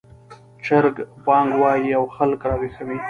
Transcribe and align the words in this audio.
چرګ 0.65 0.95
بانګ 1.25 1.49
وايي 1.61 1.91
او 1.99 2.05
خلک 2.15 2.39
راویښوي 2.49 2.97